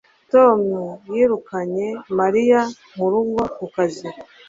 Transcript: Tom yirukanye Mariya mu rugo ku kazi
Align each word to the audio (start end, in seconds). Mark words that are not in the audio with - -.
Tom 0.31 0.59
yirukanye 1.13 1.87
Mariya 2.19 2.61
mu 2.95 3.05
rugo 3.11 3.41
ku 3.55 3.65
kazi 3.75 4.07